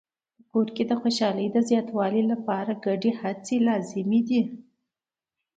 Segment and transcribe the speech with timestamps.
[0.37, 4.41] په کورنۍ کې د خوشحالۍ د زیاتولو لپاره ګډې هڅې اړینې دي.